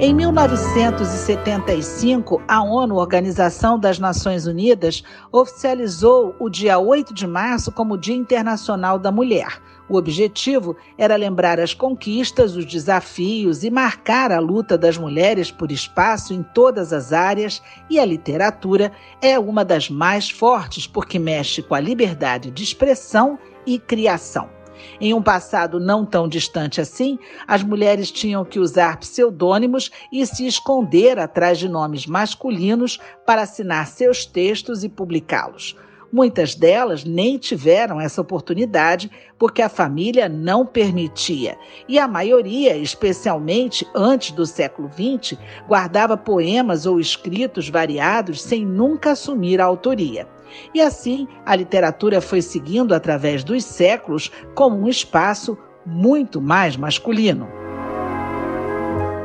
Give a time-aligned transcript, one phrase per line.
[0.00, 5.02] Em 1975, a ONU, Organização das Nações Unidas,
[5.32, 9.60] oficializou o dia 8 de março como Dia Internacional da Mulher.
[9.88, 15.72] O objetivo era lembrar as conquistas, os desafios e marcar a luta das mulheres por
[15.72, 21.60] espaço em todas as áreas, e a literatura é uma das mais fortes porque mexe
[21.60, 24.57] com a liberdade de expressão e criação.
[25.00, 30.46] Em um passado não tão distante assim, as mulheres tinham que usar pseudônimos e se
[30.46, 35.76] esconder atrás de nomes masculinos para assinar seus textos e publicá-los.
[36.10, 41.58] Muitas delas nem tiveram essa oportunidade porque a família não permitia.
[41.86, 49.12] E a maioria, especialmente antes do século XX, guardava poemas ou escritos variados sem nunca
[49.12, 50.26] assumir a autoria.
[50.74, 57.57] E assim, a literatura foi seguindo através dos séculos como um espaço muito mais masculino.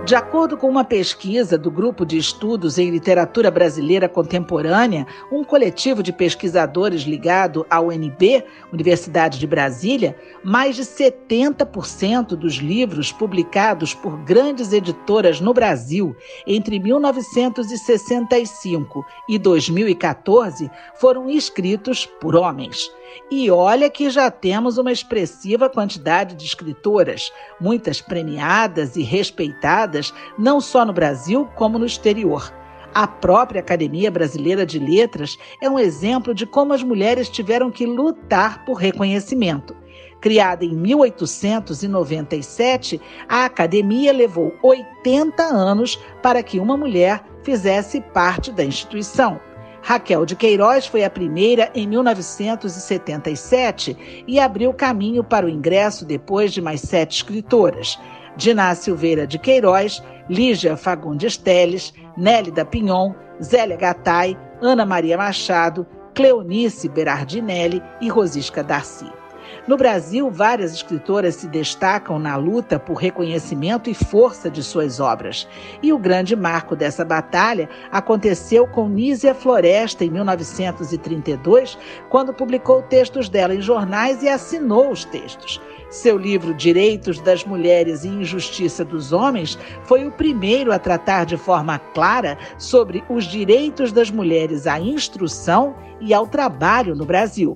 [0.05, 6.03] De acordo com uma pesquisa do Grupo de Estudos em Literatura Brasileira Contemporânea, um coletivo
[6.03, 14.17] de pesquisadores ligado à UNB, Universidade de Brasília, mais de 70% dos livros publicados por
[14.25, 16.13] grandes editoras no Brasil
[16.45, 22.91] entre 1965 e 2014 foram escritos por homens.
[23.31, 29.92] E olha que já temos uma expressiva quantidade de escritoras, muitas premiadas e respeitadas,
[30.37, 32.53] não só no Brasil, como no exterior.
[32.93, 37.85] A própria Academia Brasileira de Letras é um exemplo de como as mulheres tiveram que
[37.85, 39.75] lutar por reconhecimento.
[40.21, 48.63] Criada em 1897, a academia levou 80 anos para que uma mulher fizesse parte da
[48.63, 49.41] instituição.
[49.81, 56.53] Raquel de Queiroz foi a primeira em 1977 e abriu caminho para o ingresso depois
[56.53, 57.99] de mais sete escritoras.
[58.37, 66.87] Diná Silveira de Queiroz, Lígia Fagundes Teles, Nélida Pinhon, Zélia Gattai, Ana Maria Machado, Cleonice
[66.89, 69.22] Berardinelli e Rosisca Darcy.
[69.67, 75.47] No Brasil, várias escritoras se destacam na luta por reconhecimento e força de suas obras.
[75.81, 81.77] E o grande marco dessa batalha aconteceu com Nízia Floresta em 1932,
[82.09, 85.61] quando publicou textos dela em jornais e assinou os textos.
[85.89, 91.37] Seu livro Direitos das Mulheres e Injustiça dos Homens foi o primeiro a tratar de
[91.37, 97.55] forma clara sobre os direitos das mulheres à instrução e ao trabalho no Brasil.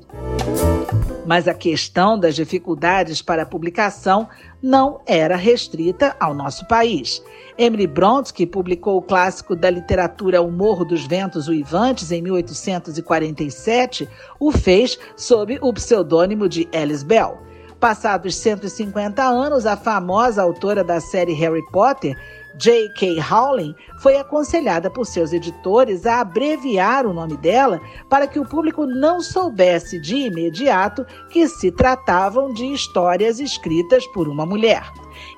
[1.28, 4.30] Mas a questão das dificuldades para a publicação
[4.64, 7.22] não era restrita ao nosso país.
[7.58, 14.08] Emily Brontë, publicou o clássico da literatura O Morro dos Ventos Uivantes em 1847,
[14.40, 17.38] o fez sob o pseudônimo de Alice Bell.
[17.78, 22.18] Passados 150 anos, a famosa autora da série Harry Potter
[22.58, 23.20] J.K.
[23.20, 27.80] Rowling foi aconselhada por seus editores a abreviar o nome dela
[28.10, 34.28] para que o público não soubesse de imediato que se tratavam de histórias escritas por
[34.28, 34.84] uma mulher.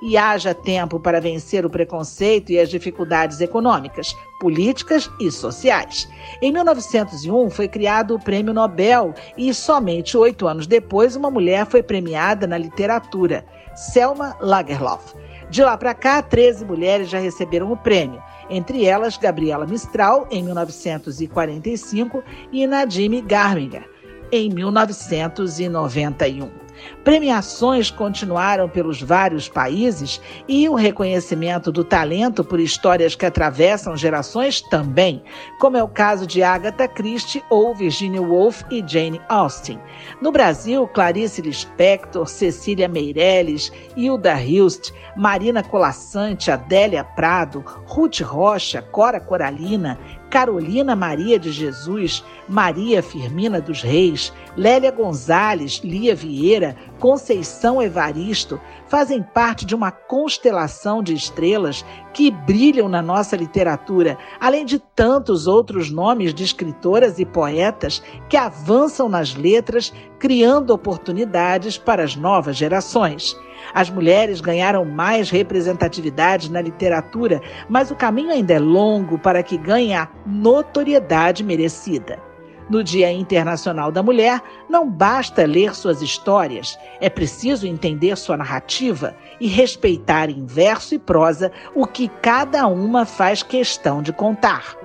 [0.01, 6.07] E haja tempo para vencer o preconceito e as dificuldades econômicas, políticas e sociais.
[6.41, 11.83] Em 1901 foi criado o Prêmio Nobel e somente oito anos depois uma mulher foi
[11.83, 13.45] premiada na literatura,
[13.75, 15.13] Selma Lagerlof.
[15.49, 20.43] De lá para cá, 13 mulheres já receberam o prêmio, entre elas Gabriela Mistral, em
[20.43, 23.89] 1945, e Nadine Garminger,
[24.31, 26.68] em 1991.
[27.03, 34.61] Premiações continuaram pelos vários países e o reconhecimento do talento por histórias que atravessam gerações
[34.61, 35.23] também,
[35.59, 39.79] como é o caso de Agatha Christie ou Virginia Woolf e Jane Austen.
[40.21, 49.19] No Brasil, Clarice Lispector, Cecília Meirelles, Hilda Hilst, Marina Colassante, Adélia Prado, Ruth Rocha, Cora
[49.19, 49.97] Coralina,
[50.29, 56.68] Carolina Maria de Jesus, Maria Firmina dos Reis, Lélia Gonzalez, Lia Vieira,
[56.99, 64.65] Conceição Evaristo fazem parte de uma constelação de estrelas que brilham na nossa literatura, além
[64.65, 72.03] de tantos outros nomes de escritoras e poetas que avançam nas letras, criando oportunidades para
[72.03, 73.37] as novas gerações.
[73.73, 79.57] As mulheres ganharam mais representatividade na literatura, mas o caminho ainda é longo para que
[79.57, 82.28] ganhe a notoriedade merecida.
[82.69, 89.15] No Dia Internacional da Mulher, não basta ler suas histórias, é preciso entender sua narrativa
[89.39, 94.75] e respeitar em verso e prosa o que cada uma faz questão de contar.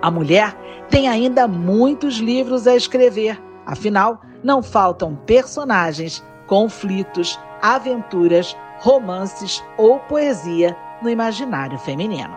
[0.00, 0.54] A mulher
[0.88, 10.76] tem ainda muitos livros a escrever, afinal, não faltam personagens, conflitos, aventuras, romances ou poesia
[11.02, 12.36] no imaginário feminino.